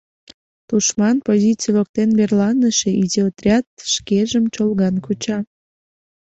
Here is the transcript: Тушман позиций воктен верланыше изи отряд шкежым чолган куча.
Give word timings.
Тушман 0.67 1.17
позиций 1.27 1.73
воктен 1.77 2.09
верланыше 2.19 2.89
изи 3.03 3.19
отряд 3.27 3.65
шкежым 3.93 4.45
чолган 4.53 4.95
куча. 5.05 5.37